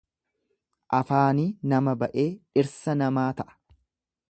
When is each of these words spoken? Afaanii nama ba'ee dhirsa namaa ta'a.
Afaanii 0.99 1.45
nama 1.73 1.95
ba'ee 2.05 2.27
dhirsa 2.55 2.99
namaa 3.03 3.31
ta'a. 3.43 3.57